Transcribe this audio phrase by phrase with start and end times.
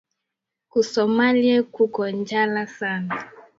[0.71, 3.13] Ku somalie kuko njala sana